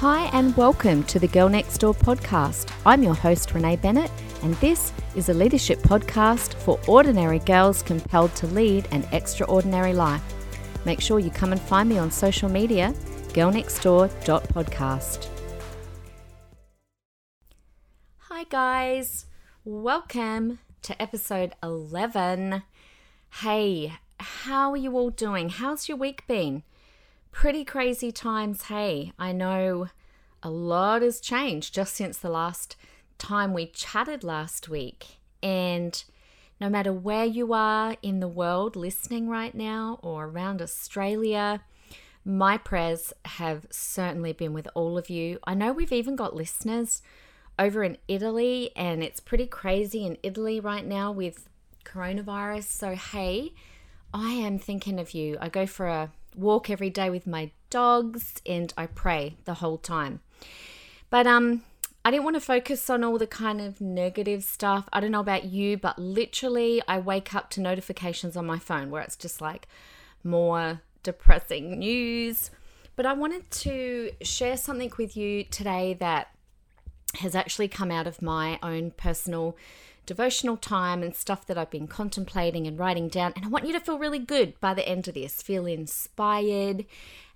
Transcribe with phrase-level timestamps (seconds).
[0.00, 2.70] Hi, and welcome to the Girl Next Door podcast.
[2.84, 4.10] I'm your host, Renee Bennett,
[4.42, 10.22] and this is a leadership podcast for ordinary girls compelled to lead an extraordinary life.
[10.84, 12.92] Make sure you come and find me on social media,
[13.28, 15.28] girlnextdoor.podcast.
[18.18, 19.24] Hi, guys.
[19.64, 22.64] Welcome to episode 11.
[23.40, 25.48] Hey, how are you all doing?
[25.48, 26.64] How's your week been?
[27.32, 28.64] Pretty crazy times.
[28.64, 29.88] Hey, I know
[30.42, 32.76] a lot has changed just since the last
[33.18, 35.18] time we chatted last week.
[35.42, 36.02] And
[36.60, 41.62] no matter where you are in the world listening right now or around Australia,
[42.24, 45.38] my prayers have certainly been with all of you.
[45.44, 47.02] I know we've even got listeners
[47.58, 51.48] over in Italy, and it's pretty crazy in Italy right now with
[51.84, 52.64] coronavirus.
[52.64, 53.52] So, hey,
[54.12, 55.38] I am thinking of you.
[55.40, 59.78] I go for a walk every day with my dogs and I pray the whole
[59.78, 60.20] time.
[61.10, 61.62] But um
[62.04, 64.88] I didn't want to focus on all the kind of negative stuff.
[64.92, 68.90] I don't know about you, but literally I wake up to notifications on my phone
[68.90, 69.66] where it's just like
[70.22, 72.52] more depressing news.
[72.94, 76.28] But I wanted to share something with you today that
[77.16, 79.56] has actually come out of my own personal
[80.06, 83.32] devotional time and stuff that I've been contemplating and writing down.
[83.36, 86.86] And I want you to feel really good by the end of this, feel inspired.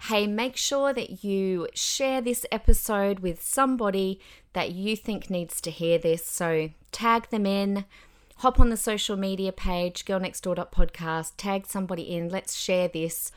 [0.02, 4.20] Hey, make sure that you share this episode with somebody
[4.52, 6.24] that you think needs to hear this.
[6.24, 7.84] So tag them in.
[8.36, 12.30] Hop on the social media page, girlnextdoor.podcast, tag somebody in.
[12.30, 13.32] Let's share this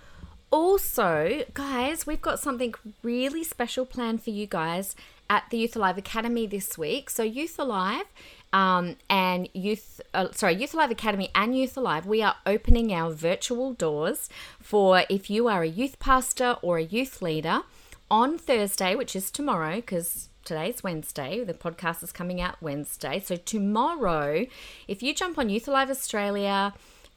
[0.54, 4.96] also, guys, we've got something really special planned for you guys
[5.28, 7.10] at the Youth Alive Academy this week.
[7.10, 8.06] So, Youth Alive
[8.54, 13.12] um, and Youth, uh, sorry, Youth Alive Academy and Youth Alive, we are opening our
[13.12, 14.30] virtual doors
[14.62, 17.64] for if you are a youth pastor or a youth leader
[18.12, 21.44] on Thursday, which is tomorrow, because today's Wednesday.
[21.44, 23.20] The podcast is coming out Wednesday.
[23.20, 24.46] So, tomorrow,
[24.88, 26.74] if you jump on Youth Alive Australia,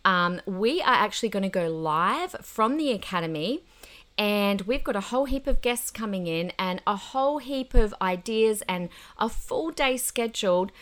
[0.06, 3.62] um, we are actually going to go live from the Academy
[4.18, 7.94] and we've got a whole heap of guests coming in and a whole heap of
[8.00, 8.88] ideas and
[9.18, 10.72] a full day scheduled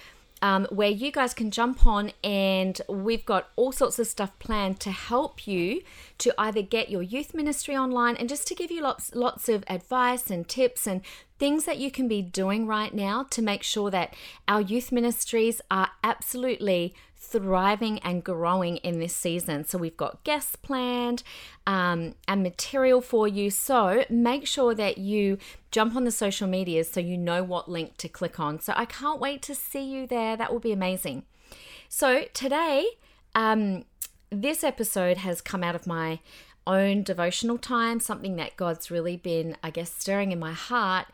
[0.44, 4.78] um, where you guys can jump on and we've got all sorts of stuff planned
[4.78, 5.80] to help you
[6.18, 9.64] to either get your youth ministry online and just to give you lots lots of
[9.68, 11.00] advice and tips and
[11.38, 14.14] things that you can be doing right now to make sure that
[14.46, 19.64] our youth ministries are absolutely thriving and growing in this season.
[19.64, 21.22] So we've got guests planned
[21.66, 23.50] um, and material for you.
[23.50, 25.38] So make sure that you
[25.70, 28.60] jump on the social medias so you know what link to click on.
[28.60, 30.36] So I can't wait to see you there.
[30.36, 31.24] That will be amazing.
[31.88, 32.86] So today,
[33.34, 33.84] um,
[34.30, 36.20] this episode has come out of my
[36.66, 41.06] own devotional time, something that God's really been, I guess, stirring in my heart.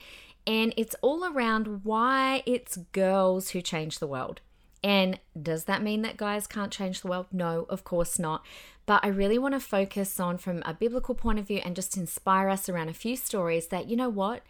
[0.47, 4.41] And it's all around why it's girls who change the world.
[4.83, 7.27] And does that mean that guys can't change the world?
[7.33, 8.45] No, of course not.
[8.87, 11.97] But I really want to focus on from a biblical point of view and just
[11.97, 14.43] inspire us around a few stories that, you know what?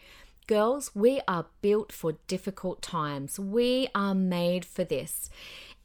[0.46, 3.38] Girls, we are built for difficult times.
[3.38, 5.30] We are made for this.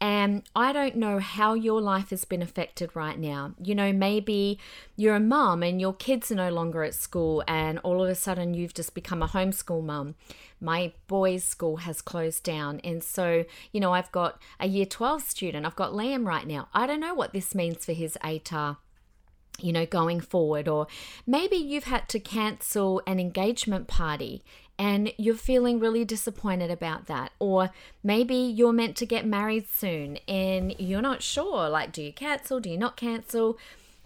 [0.01, 3.53] And I don't know how your life has been affected right now.
[3.61, 4.59] You know, maybe
[4.97, 8.15] you're a mum and your kids are no longer at school, and all of a
[8.15, 10.15] sudden you've just become a homeschool mum.
[10.59, 12.81] My boys' school has closed down.
[12.83, 16.67] And so, you know, I've got a year 12 student, I've got Liam right now.
[16.73, 18.77] I don't know what this means for his ATAR
[19.59, 20.87] you know, going forward, or
[21.25, 24.43] maybe you've had to cancel an engagement party
[24.77, 27.31] and you're feeling really disappointed about that.
[27.39, 27.71] Or
[28.03, 32.59] maybe you're meant to get married soon and you're not sure like, do you cancel?
[32.59, 33.57] Do you not cancel?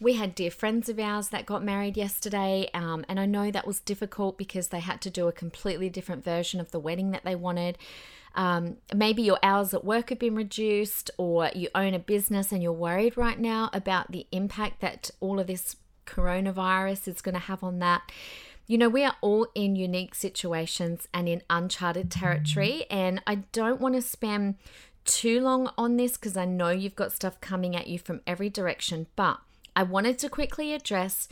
[0.02, 3.68] We had dear friends of ours that got married yesterday, um, and I know that
[3.68, 7.26] was difficult because they had to do a completely different version of the wedding that
[7.26, 7.78] they wanted.
[8.34, 12.64] Um, maybe your hours at work have been reduced, or you own a business and
[12.64, 15.76] you're worried right now about the impact that all of this
[16.06, 18.10] coronavirus is going to have on that.
[18.70, 23.82] You know, we are all in unique situations and in uncharted territory, and I don't
[23.82, 24.58] want to spend
[25.06, 28.48] too long on this because I know you've got stuff coming at you from every
[28.48, 29.40] direction, but
[29.76, 31.28] I wanted to quickly address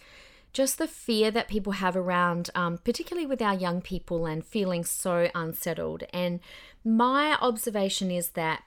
[0.51, 4.83] just the fear that people have around, um, particularly with our young people and feeling
[4.83, 6.05] so unsettled.
[6.11, 6.39] And
[6.83, 8.63] my observation is that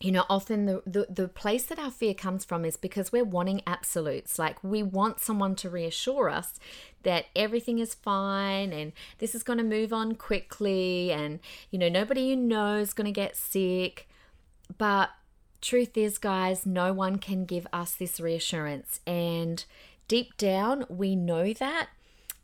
[0.00, 3.24] you know often the, the the place that our fear comes from is because we're
[3.24, 4.38] wanting absolutes.
[4.38, 6.58] Like we want someone to reassure us
[7.02, 11.38] that everything is fine and this is going to move on quickly and
[11.70, 14.08] you know nobody you know is going to get sick.
[14.78, 15.10] But
[15.60, 19.00] truth is guys no one can give us this reassurance.
[19.06, 19.62] And
[20.08, 21.90] deep down we know that.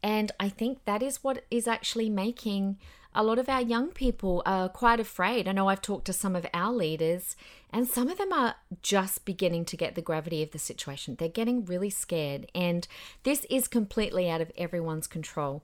[0.02, 2.76] And I think that is what is actually making
[3.16, 5.48] a lot of our young people are quite afraid.
[5.48, 7.34] I know I've talked to some of our leaders,
[7.70, 11.16] and some of them are just beginning to get the gravity of the situation.
[11.18, 12.86] They're getting really scared, and
[13.22, 15.62] this is completely out of everyone's control.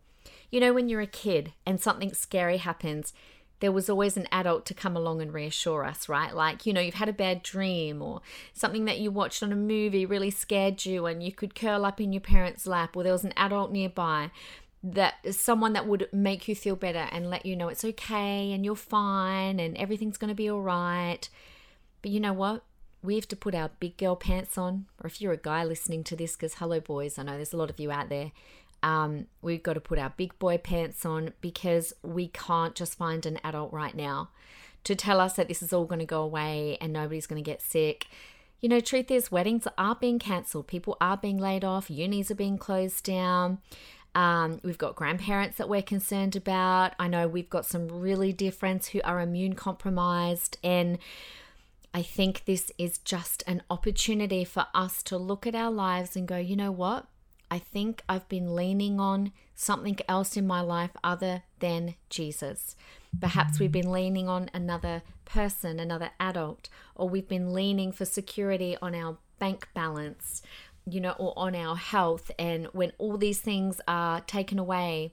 [0.51, 3.13] You know, when you're a kid and something scary happens,
[3.63, 6.35] there was always an adult to come along and reassure us, right?
[6.35, 8.21] Like, you know, you've had a bad dream or
[8.53, 12.01] something that you watched on a movie really scared you and you could curl up
[12.01, 14.33] in your parents' lap or there was an adult nearby
[14.83, 18.65] that someone that would make you feel better and let you know it's okay and
[18.65, 21.29] you're fine and everything's going to be all right.
[22.03, 22.65] But you know what?
[23.03, 26.05] We have to put our big girl pants on, or if you're a guy listening
[26.05, 28.31] to this, because hello, boys, I know there's a lot of you out there.
[28.83, 33.25] Um, we've got to put our big boy pants on because we can't just find
[33.27, 34.31] an adult right now
[34.85, 37.49] to tell us that this is all going to go away and nobody's going to
[37.49, 38.07] get sick.
[38.61, 40.69] You know, truth is, weddings are being cancelled.
[40.69, 41.91] People are being laid off.
[41.91, 43.59] Unis are being closed down.
[44.15, 46.95] Um, we've got grandparents that we're concerned about.
[46.99, 50.59] I know we've got some really dear friends who are immune compromised.
[50.63, 50.99] And
[51.95, 56.29] I think this is just an opportunity for us to look at our lives and
[56.29, 57.07] go, you know what?
[57.51, 62.77] I think I've been leaning on something else in my life other than Jesus.
[63.21, 68.77] Perhaps we've been leaning on another person, another adult, or we've been leaning for security
[68.81, 70.41] on our bank balance
[70.87, 72.31] you know, or on our health.
[72.39, 75.13] And when all these things are taken away,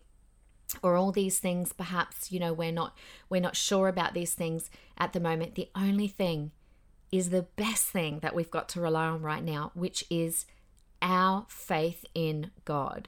[0.81, 2.95] or all these things perhaps you know we're not
[3.29, 6.51] we're not sure about these things at the moment the only thing
[7.11, 10.45] is the best thing that we've got to rely on right now which is
[11.01, 13.07] our faith in God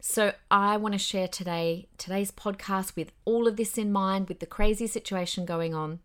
[0.00, 4.40] so I want to share today today's podcast with all of this in mind with
[4.40, 5.98] the crazy situation going on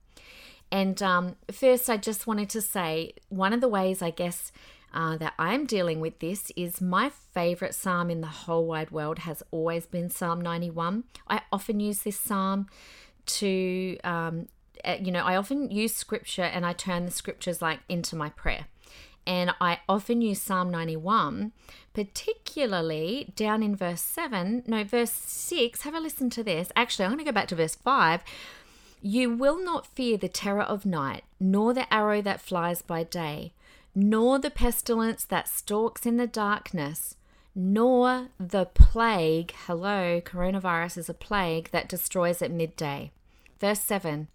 [0.71, 4.51] and um, first I just wanted to say one of the ways I guess
[4.93, 9.19] uh, that I'm dealing with this is my favorite psalm in the whole wide world
[9.19, 11.03] has always been Psalm 91.
[11.27, 12.67] I often use this psalm
[13.25, 14.47] to, um,
[14.83, 18.29] eh, you know, I often use scripture and I turn the scriptures like into my
[18.29, 18.65] prayer.
[19.27, 21.51] And I often use Psalm 91,
[21.93, 25.83] particularly down in verse 7, no, verse 6.
[25.83, 26.71] Have a listen to this.
[26.75, 28.23] Actually, I'm going to go back to verse 5.
[29.01, 33.53] You will not fear the terror of night, nor the arrow that flies by day
[33.95, 37.15] nor the pestilence that stalks in the darkness,
[37.55, 39.53] nor the plague.
[39.65, 43.11] Hello, coronavirus is a plague that destroys at midday.
[43.59, 44.27] Verse 7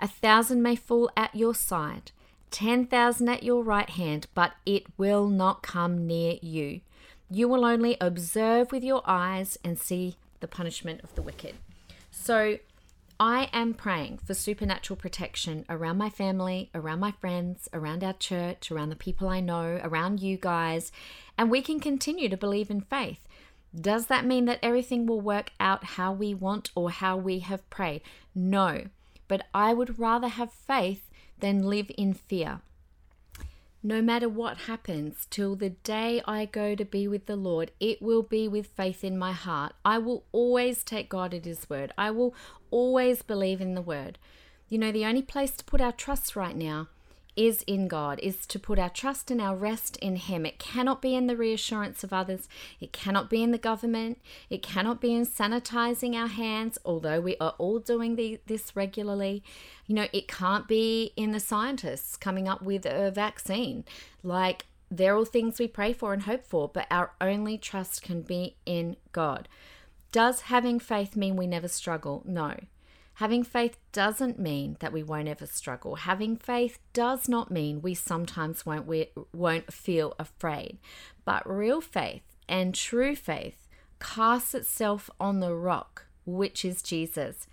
[0.00, 2.12] A thousand may fall at your side,
[2.50, 6.80] ten thousand at your right hand, but it will not come near you.
[7.30, 11.54] You will only observe with your eyes and see the punishment of the wicked.
[12.10, 12.58] So,
[13.18, 18.70] I am praying for supernatural protection around my family, around my friends, around our church,
[18.70, 20.92] around the people I know, around you guys,
[21.38, 23.26] and we can continue to believe in faith.
[23.74, 27.68] Does that mean that everything will work out how we want or how we have
[27.70, 28.02] prayed?
[28.34, 28.84] No,
[29.28, 31.08] but I would rather have faith
[31.38, 32.60] than live in fear
[33.82, 38.02] no matter what happens, till the day I go to be with the Lord, it
[38.02, 39.74] will be with faith in my heart.
[39.84, 41.92] I will always take God at His word.
[41.96, 42.34] I will
[42.70, 44.18] always believe in the word.
[44.68, 46.88] You know, the only place to put our trust right now
[47.36, 50.46] is in God, is to put our trust and our rest in Him.
[50.46, 52.48] It cannot be in the reassurance of others.
[52.80, 54.18] It cannot be in the government.
[54.48, 59.42] It cannot be in sanitizing our hands, although we are all doing the, this regularly.
[59.86, 63.84] You know, it can't be in the scientists coming up with a vaccine.
[64.22, 68.22] Like, they're all things we pray for and hope for, but our only trust can
[68.22, 69.48] be in God.
[70.12, 72.22] Does having faith mean we never struggle?
[72.24, 72.54] No.
[73.16, 75.96] Having faith doesn't mean that we won't ever struggle.
[75.96, 80.78] Having faith does not mean we sometimes won't we won't feel afraid.
[81.24, 83.66] But real faith and true faith
[84.00, 87.46] casts itself on the rock, which is Jesus.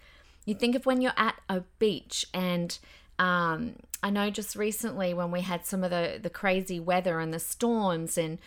[0.45, 2.77] You think of when you're at a beach and
[3.17, 7.33] um, I know just recently when we had some of the, the crazy weather and
[7.33, 8.37] the storms and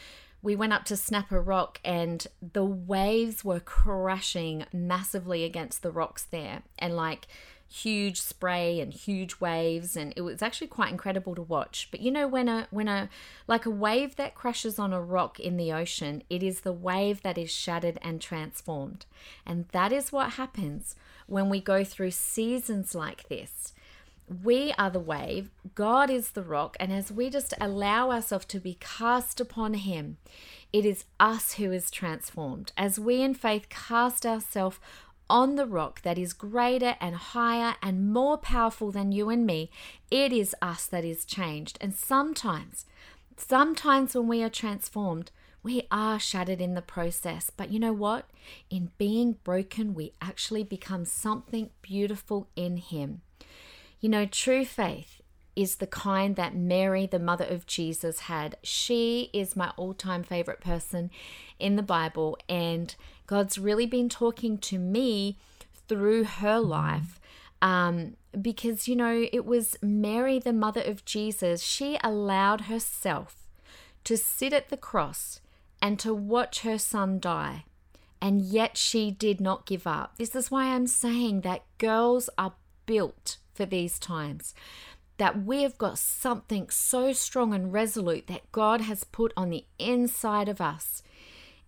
[0.47, 6.23] we went up to Snapper Rock and the waves were crashing massively against the rocks
[6.23, 7.27] there and like
[7.69, 11.89] huge spray and huge waves and it was actually quite incredible to watch.
[11.91, 13.09] But you know when a when a
[13.49, 17.23] like a wave that crashes on a rock in the ocean it is the wave
[17.23, 19.05] that is shattered and transformed.
[19.45, 20.95] And that is what happens
[21.27, 23.73] when we go through seasons like this
[24.29, 28.59] we are the wave, God is the rock, and as we just allow ourselves to
[28.59, 30.17] be cast upon Him,
[30.73, 32.73] it is us who is transformed.
[32.77, 34.79] As we in faith cast ourselves
[35.31, 39.71] on the rock that is greater and higher and more powerful than you and me,
[40.11, 41.79] it is us that is changed.
[41.81, 42.85] And sometimes,
[43.37, 45.31] sometimes when we are transformed,
[45.67, 48.31] We are shattered in the process, but you know what?
[48.71, 53.23] In being broken, we actually become something beautiful in Him.
[54.01, 55.23] You know, true faith
[55.55, 58.57] is the kind that Mary, the mother of Jesus, had.
[58.63, 61.11] She is my all time favorite person
[61.59, 62.95] in the Bible, and
[63.27, 65.39] God's really been talking to me
[65.89, 67.19] through her life.
[67.63, 73.37] Um, because, you know, it was Mary, the mother of Jesus, she allowed herself
[74.05, 75.41] to sit at the cross
[75.81, 77.65] and to watch her son die.
[78.21, 80.17] And yet she did not give up.
[80.19, 84.55] This is why I'm saying that girls are built for these times
[85.19, 89.65] that we have got something so strong and resolute that God has put on the
[89.79, 91.03] inside of us.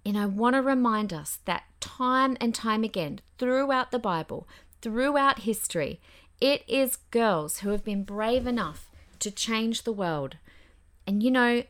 [0.05, 4.47] And I want to remind us that time and time again, throughout the Bible,
[4.83, 6.01] throughout history,
[6.41, 8.91] it is girls who have been brave enough
[9.21, 10.37] to change the world.
[11.07, 11.65] And you know,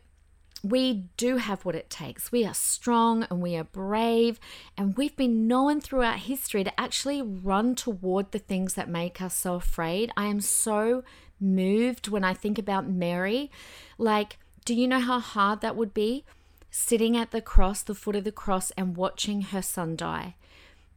[0.63, 2.31] we do have what it takes.
[2.31, 4.39] We are strong and we are brave,
[4.77, 9.35] and we've been known throughout history to actually run toward the things that make us
[9.35, 10.11] so afraid.
[10.17, 11.03] I am so
[11.39, 13.49] moved when I think about Mary.
[13.97, 16.25] Like, do you know how hard that would be?
[16.71, 20.35] Sitting at the cross, the foot of the cross, and watching her son die.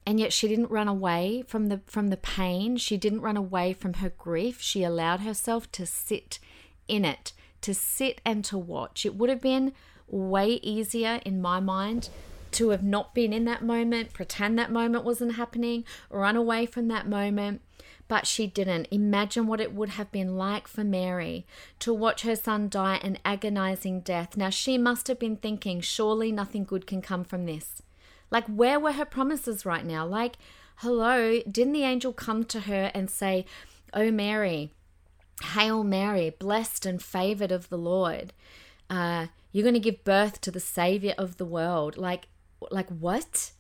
[0.04, 2.76] And yet she didn't run away from the from the pain.
[2.76, 4.61] She didn't run away from her grief.
[4.61, 6.40] She allowed herself to sit
[6.88, 9.04] in it, to sit and to watch.
[9.07, 9.73] It would have been
[10.09, 12.09] way easier in my mind
[12.52, 16.88] to have not been in that moment, pretend that moment wasn't happening, run away from
[16.88, 17.62] that moment
[18.12, 18.88] but she didn't.
[18.90, 21.47] Imagine what it would have been like for Mary
[21.78, 24.37] to watch her son die an agonizing death.
[24.37, 27.81] Now, she must have been thinking, surely nothing good can come from this.
[28.31, 30.07] Like, where were her promises right now?
[30.07, 30.37] Like,
[30.76, 33.47] hello, didn't the angel come to her and say,
[33.95, 34.73] Oh, Mary,
[35.43, 38.33] Hail Mary, blessed and favored of the Lord.
[38.89, 41.97] Uh, you're going to give birth to the Savior of the world.
[41.97, 42.29] Like,
[42.71, 43.53] like what?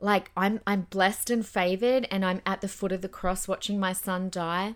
[0.00, 3.80] like I'm I'm blessed and favored and I'm at the foot of the cross watching
[3.80, 4.74] my son die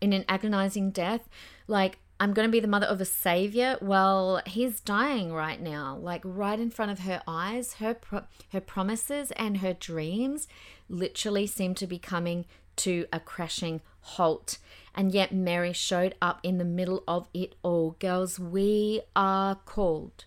[0.00, 1.28] in an agonizing death
[1.66, 5.96] like I'm going to be the mother of a savior well he's dying right now
[5.96, 10.48] like right in front of her eyes her pro- her promises and her dreams
[10.88, 12.44] literally seem to be coming
[12.76, 14.58] to a crashing halt
[14.98, 20.24] and yet Mary showed up in the middle of it all girls we are called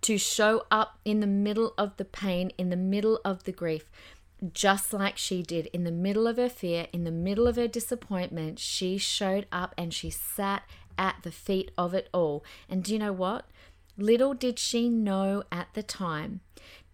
[0.00, 3.90] to show up in the middle of the pain, in the middle of the grief,
[4.54, 7.68] just like she did in the middle of her fear, in the middle of her
[7.68, 8.58] disappointment.
[8.58, 10.62] She showed up and she sat
[10.96, 12.42] at the feet of it all.
[12.70, 13.44] And do you know what?
[13.98, 16.40] Little did she know at the time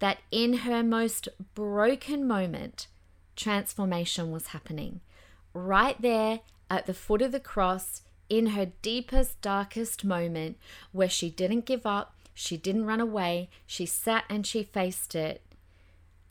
[0.01, 2.89] that in her most broken moment,
[3.37, 5.01] transformation was happening.
[5.55, 6.41] Right there
[6.73, 8.01] at the foot of the cross,
[8.31, 10.57] in her deepest, darkest moment,
[10.91, 13.51] where she didn't give up, she didn't run away.
[13.67, 15.43] She sat and she faced it.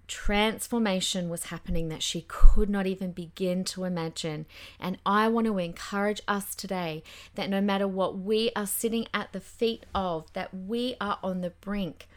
[0.08, 4.48] Transformation was happening that she could not even begin to imagine.
[4.80, 7.04] And I want to encourage us today
[7.36, 11.42] that no matter what we are sitting at the feet of, that we are on
[11.42, 12.08] the brink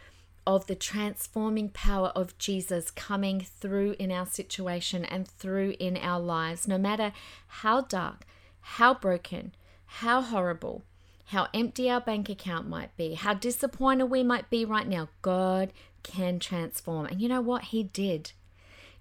[0.46, 6.20] of the transforming power of Jesus coming through in our situation and through in our
[6.20, 7.12] lives, no matter
[7.46, 8.24] how dark,
[8.60, 9.54] how broken,
[9.86, 10.82] how horrible,
[11.26, 15.72] how empty our bank account might be, how disappointed we might be right now, God
[16.02, 17.06] can transform.
[17.06, 17.64] And you know what?
[17.64, 18.32] He did.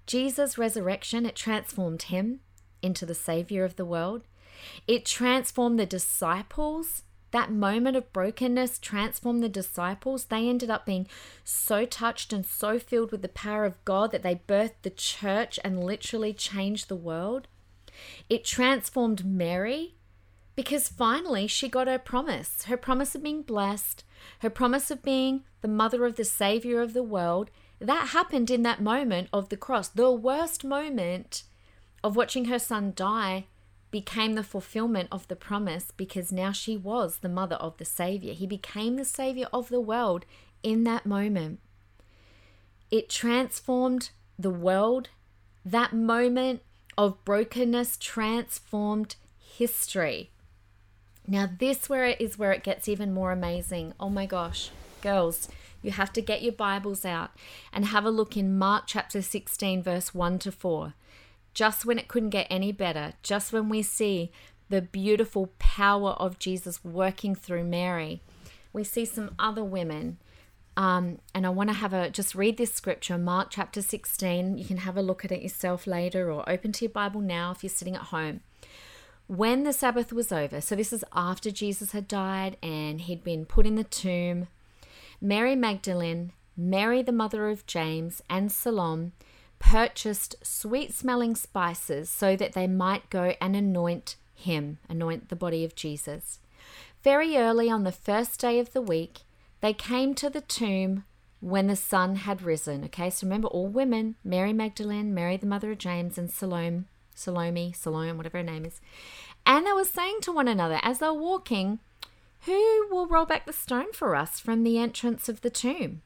[0.05, 2.39] Jesus' resurrection, it transformed him
[2.81, 4.23] into the Savior of the world.
[4.87, 7.03] It transformed the disciples.
[7.33, 10.25] That moment of brokenness transformed the disciples.
[10.25, 11.07] They ended up being
[11.43, 15.59] so touched and so filled with the power of God that they birthed the church
[15.63, 17.47] and literally changed the world.
[18.29, 19.95] It transformed Mary
[20.55, 24.03] because finally she got her promise her promise of being blessed,
[24.39, 27.49] her promise of being the mother of the Savior of the world.
[27.79, 29.87] That happened in that moment of the cross.
[29.87, 31.45] The worst moment
[32.03, 33.47] of watching her son die
[33.93, 38.33] became the fulfillment of the promise because now she was the mother of the Savior.
[38.33, 40.25] He became the Savior of the world
[40.63, 41.59] in that moment.
[42.89, 45.09] It transformed the world.
[45.63, 46.63] That moment
[46.97, 50.31] of brokenness transformed history.
[51.27, 53.93] Now, this where it is where it gets even more amazing.
[53.99, 54.71] Oh my gosh,
[55.03, 55.49] girls,
[55.83, 57.29] you have to get your Bibles out
[57.71, 60.95] and have a look in Mark chapter 16, verse 1 to 4.
[61.53, 64.31] Just when it couldn't get any better, just when we see
[64.69, 68.21] the beautiful power of Jesus working through Mary,
[68.71, 70.17] we see some other women.
[70.75, 74.57] Um, and I want to have a just read this scripture, Mark chapter 16.
[74.57, 77.51] You can have a look at it yourself later or open to your Bible now
[77.51, 78.41] if you're sitting at home.
[79.27, 83.45] When the Sabbath was over, so this is after Jesus had died and he'd been
[83.45, 84.47] put in the tomb,
[85.21, 89.11] Mary Magdalene Mary, the mother of James, and Salome
[89.63, 95.63] purchased sweet smelling spices so that they might go and anoint him, anoint the body
[95.63, 96.39] of Jesus.
[97.03, 99.19] Very early on the first day of the week,
[99.61, 101.05] they came to the tomb
[101.39, 102.83] when the sun had risen.
[102.85, 106.83] Okay, so remember all women Mary Magdalene, Mary the mother of James, and Salome,
[107.15, 108.81] Salome, Salome, whatever her name is.
[109.45, 111.79] And they were saying to one another as they were walking,
[112.41, 116.01] Who will roll back the stone for us from the entrance of the tomb?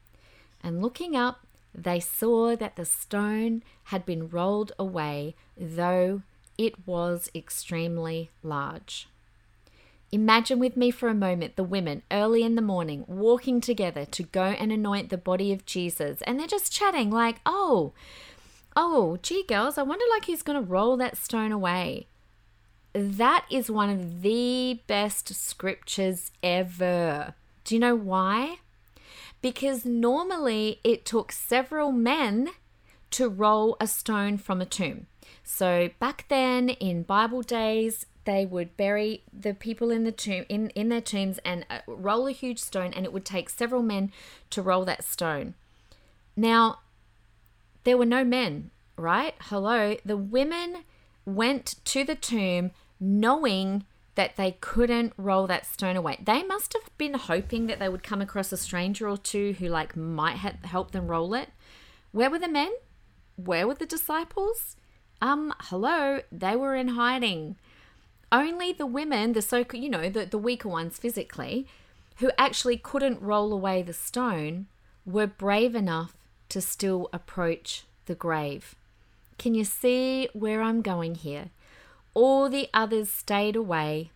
[0.62, 1.40] And looking up,
[1.84, 6.22] they saw that the stone had been rolled away, though
[6.56, 9.08] it was extremely large.
[10.10, 14.22] Imagine with me for a moment the women early in the morning walking together to
[14.22, 17.92] go and anoint the body of Jesus, and they're just chatting like, "Oh,
[18.74, 22.06] oh, gee, girls, I wonder like who's going to roll that stone away."
[22.94, 27.34] That is one of the best scriptures ever.
[27.64, 28.60] Do you know why?
[29.40, 32.50] Because normally it took several men
[33.10, 35.06] to roll a stone from a tomb.
[35.44, 40.68] So back then in Bible days, they would bury the people in the tomb in,
[40.70, 44.12] in their tombs and uh, roll a huge stone and it would take several men
[44.50, 45.54] to roll that stone.
[46.36, 46.80] Now
[47.84, 49.34] there were no men right?
[49.42, 49.96] Hello?
[50.04, 50.84] The women
[51.24, 53.84] went to the tomb knowing
[54.18, 56.18] that they couldn't roll that stone away.
[56.20, 59.68] They must have been hoping that they would come across a stranger or two who
[59.68, 61.50] like might help them roll it.
[62.10, 62.72] Where were the men?
[63.36, 64.74] Where were the disciples?
[65.22, 67.54] Um hello they were in hiding.
[68.32, 71.68] Only the women, the so you know, the, the weaker ones physically,
[72.16, 74.66] who actually couldn't roll away the stone,
[75.06, 76.16] were brave enough
[76.48, 78.74] to still approach the grave.
[79.38, 81.50] Can you see where I'm going here?
[82.14, 84.10] All the others stayed away,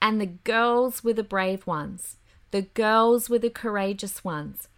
[0.00, 2.16] and the girls were the brave ones.
[2.50, 4.68] The girls were the courageous ones.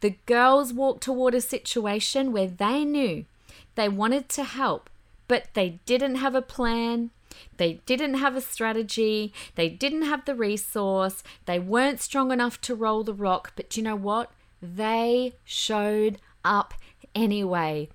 [0.00, 3.26] The girls walked toward a situation where they knew
[3.74, 4.90] they wanted to help,
[5.28, 7.10] but they didn't have a plan,
[7.58, 12.74] they didn't have a strategy, they didn't have the resource, they weren't strong enough to
[12.74, 14.32] roll the rock, but you know what?
[14.60, 16.74] They showed up
[17.14, 17.88] anyway.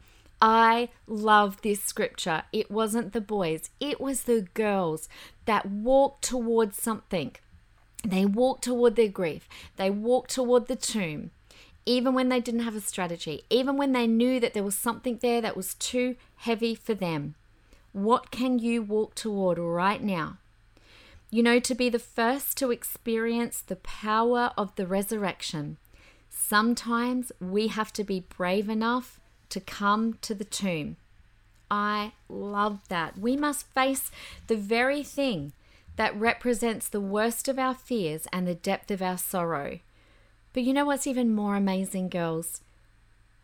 [0.45, 2.43] I love this scripture.
[2.51, 5.07] It wasn't the boys, it was the girls
[5.45, 7.37] that walked towards something.
[8.05, 11.31] They walked toward their grief, they walked toward the tomb,
[11.85, 15.17] even when they didn't have a strategy, even when they knew that there was something
[15.21, 17.35] there that was too heavy for them.
[17.93, 20.39] What can you walk toward right now?
[21.29, 25.77] You know, to be the first to experience the power of the resurrection,
[26.29, 29.21] sometimes we have to be brave enough
[29.53, 30.97] to come to the tomb.
[31.71, 33.17] I love that.
[33.17, 34.11] We must face
[34.47, 35.53] the very thing
[35.95, 39.79] that represents the worst of our fears and the depth of our sorrow.
[40.53, 42.61] But you know what's even more amazing, girls?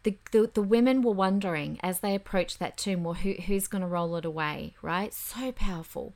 [0.04, 3.82] the, the, the women were wondering as they approached that tomb, well, who, who's going
[3.82, 5.14] to roll it away, right?
[5.14, 6.14] So powerful,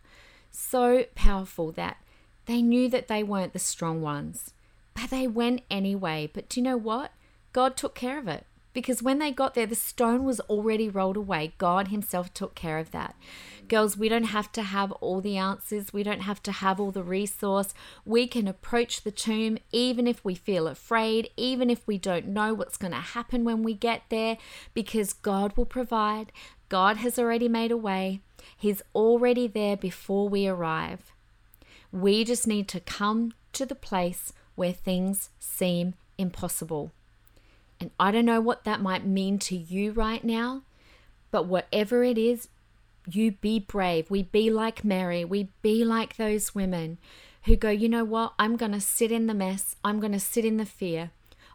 [0.52, 1.98] so powerful that
[2.46, 4.54] they knew that they weren't the strong ones,
[4.94, 6.30] but they went anyway.
[6.32, 7.12] But do you know what?
[7.52, 11.18] God took care of it because when they got there, the stone was already rolled
[11.18, 11.54] away.
[11.58, 13.16] God Himself took care of that.
[13.70, 16.92] Girls, we don't have to have all the answers, we don't have to have all
[16.92, 17.74] the resource.
[18.06, 22.54] We can approach the tomb even if we feel afraid, even if we don't know
[22.54, 24.38] what's going to happen when we get there,
[24.74, 26.32] because God will provide.
[26.70, 28.22] God has already made a way,
[28.58, 31.14] He's already there before we arrive.
[31.92, 36.92] We just need to come to the place where things seem impossible.
[37.84, 40.62] And I don't know what that might mean to you right now,
[41.32, 42.48] but whatever it is,
[43.12, 44.10] you be brave.
[44.10, 45.26] We be like Mary.
[45.26, 46.98] We be like those women
[47.44, 48.36] who go, you know what?
[48.40, 49.76] I'm going to sit in the mess.
[49.84, 51.12] I'm going to sit in the fear.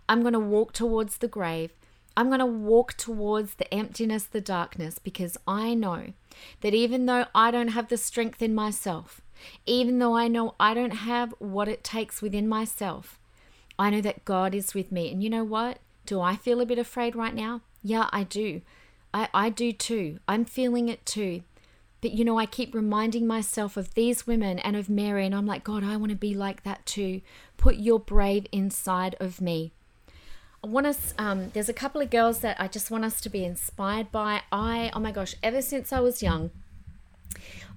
[0.06, 1.70] I'm going to walk towards the grave.
[2.14, 6.12] I'm going to walk towards the emptiness, the darkness, because I know
[6.60, 9.22] that even though I don't have the strength in myself,
[9.64, 13.18] even though I know I don't have what it takes within myself,
[13.78, 15.10] I know that God is with me.
[15.10, 15.78] And you know what?
[16.08, 17.60] Do I feel a bit afraid right now?
[17.82, 18.62] Yeah, I do.
[19.12, 20.20] I, I do too.
[20.26, 21.42] I'm feeling it too.
[22.00, 25.44] But you know, I keep reminding myself of these women and of Mary, and I'm
[25.44, 27.20] like, God, I want to be like that too.
[27.58, 29.72] Put your brave inside of me.
[30.64, 33.28] I want us, um, there's a couple of girls that I just want us to
[33.28, 34.40] be inspired by.
[34.50, 36.50] I, oh my gosh, ever since I was young,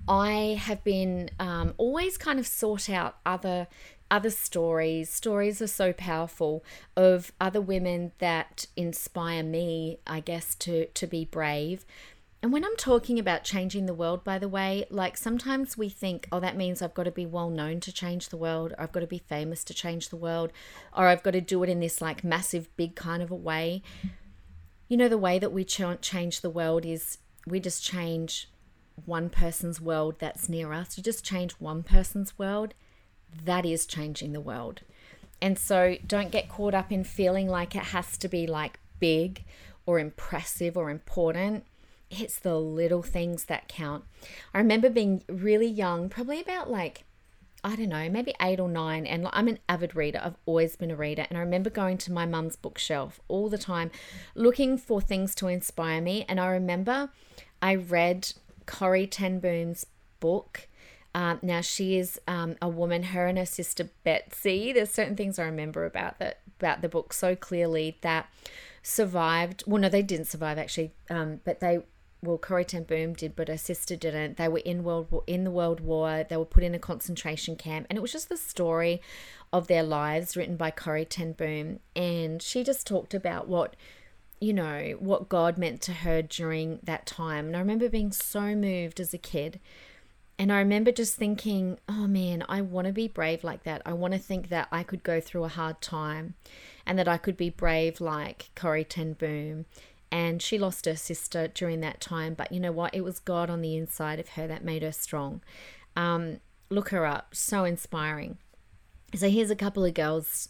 [0.08, 3.68] I have been um, always kind of sought out other
[4.12, 5.10] other stories.
[5.10, 6.64] Stories are so powerful
[6.96, 11.86] of other women that inspire me, I guess, to to be brave.
[12.44, 16.28] And when I'm talking about changing the world, by the way, like sometimes we think,
[16.32, 18.92] oh, that means I've got to be well known to change the world, or I've
[18.92, 20.52] got to be famous to change the world,
[20.98, 23.84] or I've got to do it in this like massive, big kind of a way.
[24.90, 28.50] You know, the way that we ch- change the world is we just change
[29.06, 30.98] one person's world that's near us.
[30.98, 32.74] You just change one person's world,
[33.46, 34.82] that is changing the world.
[35.42, 39.44] And so don't get caught up in feeling like it has to be like big
[39.86, 41.66] or impressive or important
[42.12, 44.04] it's the little things that count.
[44.54, 47.06] I remember being really young, probably about like,
[47.64, 49.06] I don't know, maybe eight or nine.
[49.06, 50.20] And I'm an avid reader.
[50.22, 51.26] I've always been a reader.
[51.30, 53.92] And I remember going to my mum's bookshelf all the time
[54.36, 56.26] looking for things to inspire me.
[56.28, 57.10] And I remember
[57.62, 58.34] I read
[58.66, 59.86] Corrie Ten Boom's
[60.20, 60.68] book.
[61.14, 63.04] Um, now she is um, a woman.
[63.04, 64.72] Her and her sister Betsy.
[64.72, 68.30] There's certain things I remember about that about the book so clearly that
[68.84, 69.64] survived.
[69.68, 71.80] Well, no, they didn't survive actually, um, but they
[72.24, 74.38] well, Corrie Ten Boom did, but her sister didn't.
[74.38, 76.24] They were in world war, in the World War.
[76.28, 79.02] They were put in a concentration camp, and it was just the story
[79.52, 81.80] of their lives written by Corrie Ten Boom.
[81.96, 83.76] And she just talked about what
[84.40, 87.48] you know what God meant to her during that time.
[87.48, 89.60] And I remember being so moved as a kid.
[90.42, 93.84] And I remember just thinking, oh man, I want to be brave like that.
[93.86, 96.34] I want to think that I could go through a hard time
[96.84, 99.66] and that I could be brave like Corrie Ten Boom
[100.12, 102.34] and she lost her sister during that time.
[102.34, 102.96] But you know what?
[102.96, 105.42] It was God on the inside of her that made her strong.
[105.96, 106.40] Um,
[106.72, 108.40] look her up, so inspiring.
[109.14, 110.50] So here's a couple of girls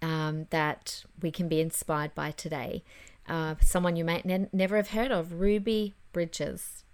[0.00, 2.84] um, that we can be inspired by today.
[3.28, 6.84] Uh, someone you may ne- never have heard of, Ruby Bridges.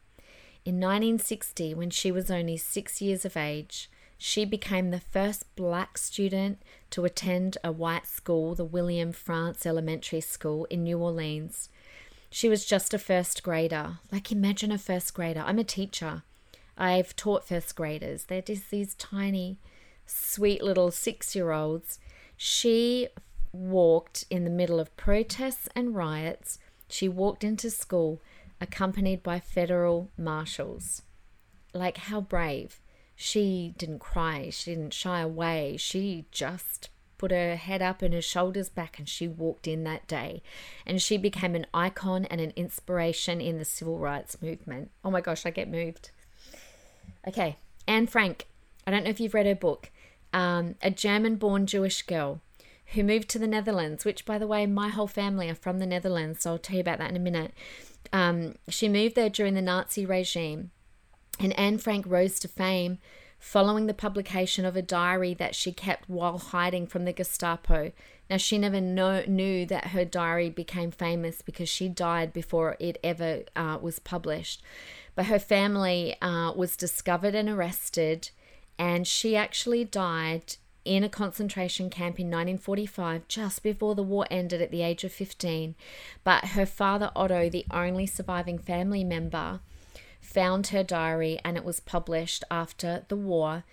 [0.65, 5.97] In 1960, when she was only six years of age, she became the first black
[5.97, 11.71] student to attend a white school, the William Frantz Elementary School in New Orleans.
[12.31, 13.99] She was just a first grader.
[14.13, 15.43] Like, imagine a first grader.
[15.47, 16.23] I'm a teacher.
[16.77, 18.25] I've taught first graders.
[18.25, 19.57] They're just these tiny,
[20.05, 21.99] sweet little six year olds.
[22.37, 23.09] She
[23.53, 26.59] walked in the middle of protests and riots.
[26.89, 28.21] She walked into school
[28.61, 31.03] accompanied by federal marshals.
[31.73, 32.81] Like, how brave.
[33.17, 34.51] She didn't cry.
[34.51, 35.77] She didn't shy away.
[35.79, 40.09] She just put her head up and her shoulders back, and she walked in that
[40.09, 40.43] day.
[40.87, 44.91] And she became an icon and an inspiration in the civil rights movement.
[45.05, 46.11] Oh my gosh, I get moved.
[47.29, 48.47] Okay, Anne Frank.
[48.87, 49.91] I don't know if you've read her book.
[50.33, 52.41] Um, a German born Jewish girl
[52.95, 55.87] who moved to the Netherlands, which, by the way, my whole family are from the
[55.87, 57.53] Netherlands, so I'll tell you about that in a minute.
[58.13, 60.71] Um, she moved there during the Nazi regime,
[61.39, 62.99] and Anne Frank rose to fame
[63.39, 67.91] following the publication of a diary that she kept while hiding from the Gestapo.
[68.29, 72.99] Now, she never know, knew that her diary became famous because she died before it
[73.03, 74.63] ever uh, was published.
[75.15, 78.31] But her family uh, was discovered and arrested,
[78.79, 84.63] and she actually died in a concentration camp in 1945, just before the war ended
[84.63, 85.75] at the age of 15.
[86.25, 89.61] But her father, Otto, the only surviving family member,
[90.21, 93.65] found her diary and it was published after the war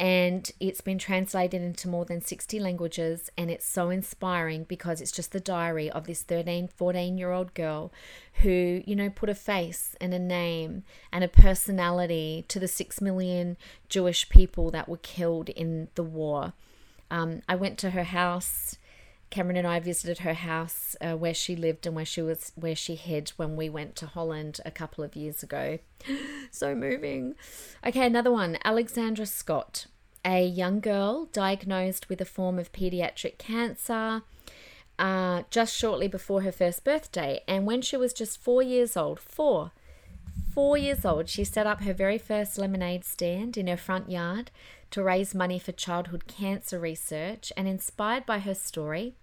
[0.00, 5.12] and it's been translated into more than 60 languages and it's so inspiring because it's
[5.12, 7.92] just the diary of this 13 14 year old girl
[8.42, 13.00] who you know put a face and a name and a personality to the 6
[13.00, 13.56] million
[13.88, 16.52] jewish people that were killed in the war.
[17.10, 18.76] Um, i went to her house
[19.34, 22.76] Cameron and I visited her house uh, where she lived and where she was where
[22.76, 25.80] she hid when we went to Holland a couple of years ago.
[26.52, 27.34] so moving.
[27.84, 28.58] Okay, another one.
[28.64, 29.86] Alexandra Scott,
[30.24, 34.22] a young girl diagnosed with a form of pediatric cancer
[35.00, 39.18] uh, just shortly before her first birthday, and when she was just four years old,
[39.18, 39.72] four.
[40.52, 44.52] Four years old, she set up her very first lemonade stand in her front yard
[44.92, 47.52] to raise money for childhood cancer research.
[47.56, 49.16] And inspired by her story,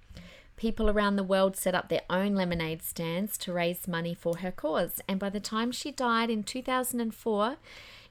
[0.61, 4.51] People around the world set up their own lemonade stands to raise money for her
[4.51, 5.01] cause.
[5.07, 7.55] And by the time she died in 2004,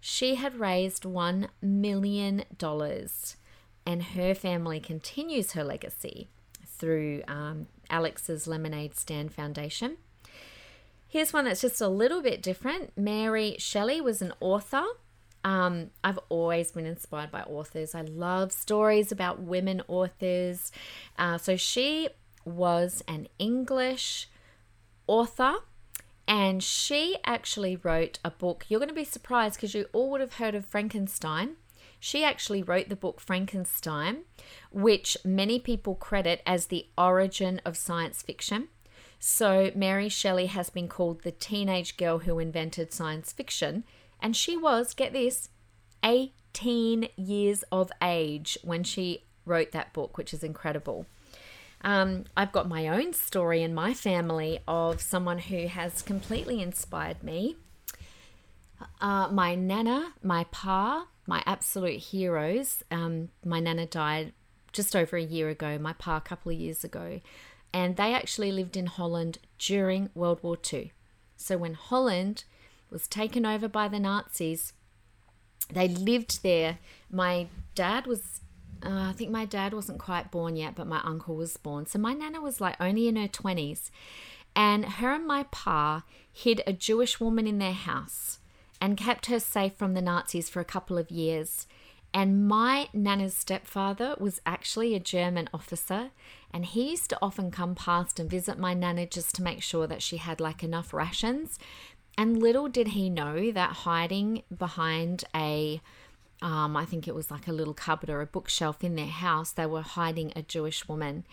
[0.00, 2.42] she had raised $1 million.
[3.86, 6.26] And her family continues her legacy
[6.66, 9.98] through um, Alex's Lemonade Stand Foundation.
[11.06, 12.90] Here's one that's just a little bit different.
[12.98, 14.82] Mary Shelley was an author.
[15.44, 17.94] Um, I've always been inspired by authors.
[17.94, 20.72] I love stories about women authors.
[21.16, 22.08] Uh, so she
[22.44, 24.28] was an English
[25.06, 25.56] author
[26.30, 28.64] and she actually wrote a book.
[28.68, 31.56] You're going to be surprised because you all would have heard of Frankenstein.
[31.98, 34.22] She actually wrote the book Frankenstein,
[34.70, 38.68] which many people credit as the origin of science fiction.
[39.18, 43.84] So, Mary Shelley has been called the teenage girl who invented science fiction,
[44.18, 45.50] and she was, get this,
[46.02, 51.06] 18 years of age when she wrote that book, which is incredible.
[51.82, 57.22] Um, I've got my own story in my family of someone who has completely inspired
[57.22, 57.56] me.
[59.00, 62.82] Uh, my nana, my pa, my absolute heroes.
[62.90, 64.32] Um, my nana died
[64.72, 67.20] just over a year ago, my pa a couple of years ago,
[67.72, 70.92] and they actually lived in Holland during World War II.
[71.36, 72.44] So when Holland
[72.90, 74.72] was taken over by the Nazis,
[75.72, 76.78] they lived there.
[77.10, 78.40] My dad was,
[78.84, 81.86] uh, I think my dad wasn't quite born yet, but my uncle was born.
[81.86, 83.90] So my nana was like only in her 20s.
[84.56, 88.38] And her and my pa hid a Jewish woman in their house
[88.80, 91.66] and kept her safe from the Nazis for a couple of years.
[92.12, 96.10] And my Nana's stepfather was actually a German officer,
[96.52, 99.86] and he used to often come past and visit my Nana just to make sure
[99.86, 101.58] that she had like enough rations.
[102.18, 105.80] And little did he know that hiding behind a,
[106.42, 109.52] um, I think it was like a little cupboard or a bookshelf in their house,
[109.52, 111.26] they were hiding a Jewish woman.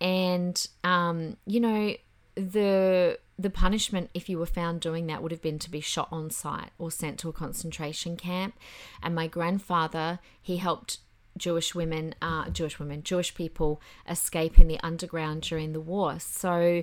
[0.00, 1.96] And, um, you know,
[2.36, 6.08] the the punishment if you were found doing that would have been to be shot
[6.10, 8.54] on sight or sent to a concentration camp.
[9.02, 10.98] And my grandfather he helped
[11.36, 16.18] jewish women uh, jewish women jewish people escape in the underground during the war.
[16.18, 16.82] So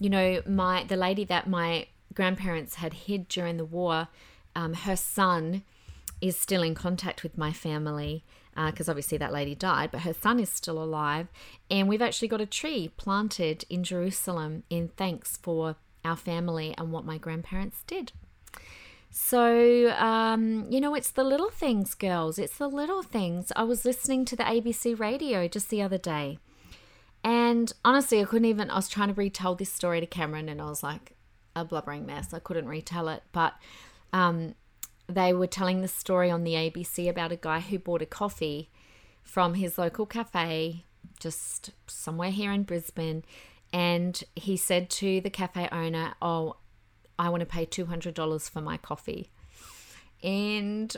[0.00, 4.08] you know my the lady that my grandparents had hid during the war
[4.56, 5.64] um, her son
[6.24, 8.24] is still in contact with my family
[8.56, 11.28] because uh, obviously that lady died, but her son is still alive.
[11.70, 16.90] And we've actually got a tree planted in Jerusalem in thanks for our family and
[16.90, 18.12] what my grandparents did.
[19.10, 22.38] So, um, you know, it's the little things, girls.
[22.38, 23.52] It's the little things.
[23.54, 26.38] I was listening to the ABC radio just the other day.
[27.22, 30.62] And honestly, I couldn't even, I was trying to retell this story to Cameron and
[30.62, 31.16] I was like
[31.54, 32.32] a blubbering mess.
[32.32, 33.22] I couldn't retell it.
[33.32, 33.54] But
[34.14, 34.54] um,
[35.06, 38.70] they were telling the story on the ABC about a guy who bought a coffee
[39.22, 40.84] from his local cafe
[41.20, 43.24] just somewhere here in Brisbane.
[43.72, 46.56] And he said to the cafe owner, Oh,
[47.18, 49.30] I want to pay $200 for my coffee.
[50.22, 50.96] And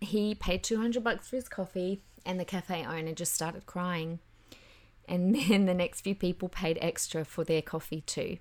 [0.00, 4.20] he paid 200 bucks for his coffee, and the cafe owner just started crying.
[5.08, 8.38] And then the next few people paid extra for their coffee too.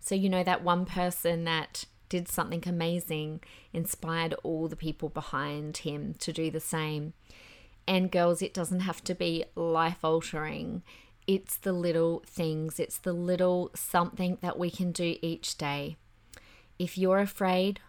[0.00, 3.40] So, you know, that one person that did something amazing,
[3.72, 7.12] inspired all the people behind him to do the same.
[7.86, 10.82] And girls, it doesn't have to be life altering.
[11.26, 15.96] It's the little things, it's the little something that we can do each day.
[16.78, 17.80] If you're afraid,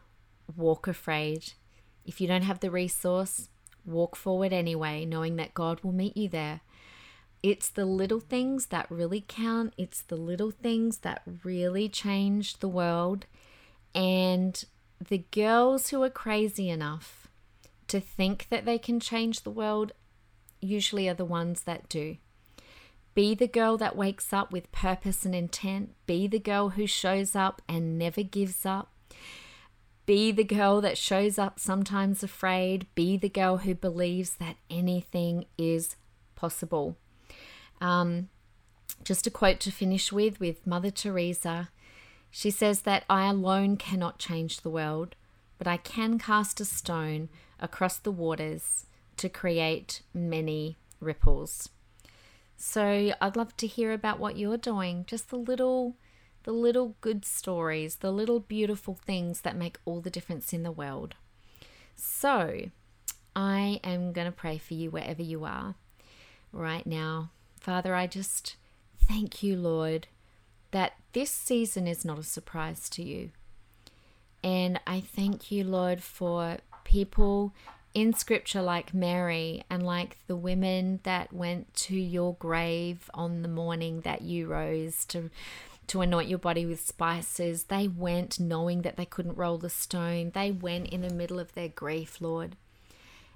[0.56, 1.54] walk afraid.
[2.06, 3.50] If you don't have the resource,
[3.86, 6.62] walk forward anyway, knowing that God will meet you there.
[7.42, 9.74] It's the little things that really count.
[9.78, 13.26] It's the little things that really change the world.
[13.94, 14.64] And
[15.10, 17.28] the girls who are crazy enough
[17.88, 19.94] to think that they can change the world
[20.62, 22.18] usually are the ones that do.
[23.16, 25.96] Be the girl that wakes up with purpose and intent.
[26.06, 28.94] Be the girl who shows up and never gives up.
[30.06, 32.88] Be the girl that shows up sometimes afraid.
[32.96, 35.96] Be the girl who believes that anything is
[36.36, 36.98] possible.
[37.82, 38.30] Um,
[39.04, 41.70] just a quote to finish with with Mother Teresa.
[42.32, 45.16] She says that I alone cannot change the world,
[45.58, 48.86] but I can cast a stone across the waters
[49.18, 51.70] to create many ripples.
[52.56, 55.96] So I'd love to hear about what you're doing, just the little
[56.44, 60.72] the little good stories, the little beautiful things that make all the difference in the
[60.72, 61.16] world.
[61.96, 62.70] So,
[63.36, 65.76] I am going to pray for you wherever you are
[66.52, 67.32] right now.
[67.60, 68.56] Father, I just
[68.98, 70.08] thank you, Lord,
[70.72, 73.32] that this season is not a surprise to you.
[74.44, 77.54] And I thank you, Lord, for people
[77.94, 83.48] in scripture like Mary and like the women that went to your grave on the
[83.48, 85.30] morning that you rose to
[85.88, 87.64] to anoint your body with spices.
[87.64, 90.30] They went knowing that they couldn't roll the stone.
[90.36, 92.56] They went in the middle of their grief, Lord.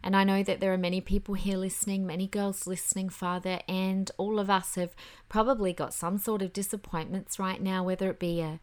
[0.04, 4.12] And I know that there are many people here listening, many girls listening, Father, and
[4.18, 4.94] all of us have
[5.30, 8.60] probably got some sort of disappointments right now, whether it be a,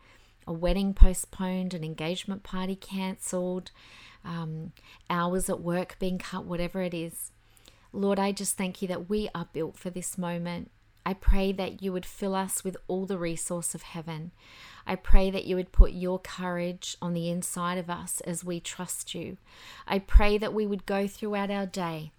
[0.47, 3.71] a wedding postponed, an engagement party cancelled,
[4.23, 4.73] um,
[5.09, 7.33] hours at work being cut, whatever it is.
[7.91, 10.71] Lord, I just thank you that we are built for this moment.
[11.07, 14.33] I pray that you would fill us with all the resource of heaven.
[14.91, 18.59] I pray that you would put your courage on the inside of us as we
[18.59, 19.37] trust you.
[19.87, 22.11] I pray that we would go throughout our day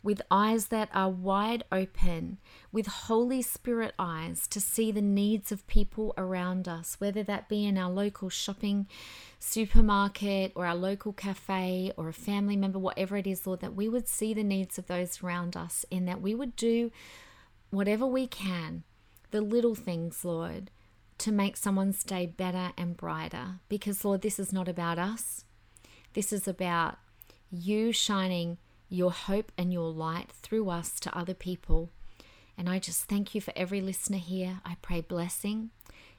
[0.00, 2.38] with eyes that are wide open,
[2.70, 7.66] with Holy Spirit eyes to see the needs of people around us, whether that be
[7.66, 8.86] in our local shopping
[9.40, 13.88] supermarket or our local cafe or a family member, whatever it is, Lord, that we
[13.88, 16.92] would see the needs of those around us and that we would do
[17.70, 18.84] whatever we can,
[19.32, 20.70] the little things, Lord,
[21.20, 23.60] to make someone's day better and brighter.
[23.68, 25.44] Because, Lord, this is not about us.
[26.14, 26.98] This is about
[27.50, 31.90] you shining your hope and your light through us to other people.
[32.58, 34.60] And I just thank you for every listener here.
[34.64, 35.70] I pray blessing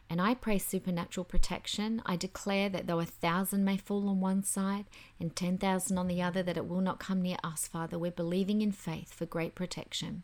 [0.09, 2.01] and I pray supernatural protection.
[2.05, 4.85] I declare that though a thousand may fall on one side
[5.19, 7.97] and 10,000 on the other, that it will not come near us, Father.
[7.97, 10.23] We're believing in faith for great protection.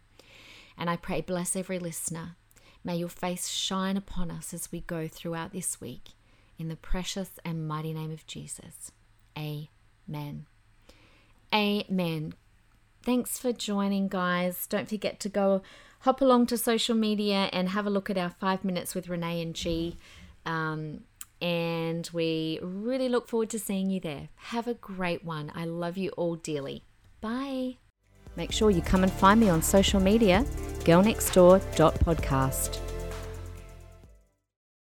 [0.77, 2.35] And I pray, bless every listener.
[2.83, 6.09] May your face shine upon us as we go throughout this week.
[6.57, 8.91] In the precious and mighty name of Jesus.
[9.37, 10.45] Amen.
[11.53, 12.33] Amen.
[13.03, 14.67] Thanks for joining, guys.
[14.67, 15.61] Don't forget to go
[16.01, 19.41] hop along to social media and have a look at our five minutes with Renee
[19.41, 19.97] and G.
[20.45, 21.01] Um,
[21.41, 24.29] and we really look forward to seeing you there.
[24.35, 25.51] Have a great one.
[25.53, 26.83] I love you all dearly.
[27.21, 27.77] Bye.
[28.37, 30.45] Make sure you come and find me on social media,
[30.85, 32.86] girlnextdoor.podcast.